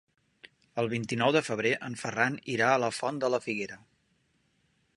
[0.83, 3.79] El vint-i-nou de febrer en Ferran irà a la Font de la Figuera.